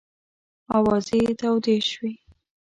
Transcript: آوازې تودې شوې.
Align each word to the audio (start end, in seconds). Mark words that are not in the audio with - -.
آوازې 0.77 1.19
تودې 1.39 1.77
شوې. 1.89 2.11